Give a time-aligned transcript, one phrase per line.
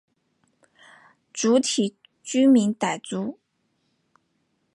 [1.31, 3.37] 主体居民傣族。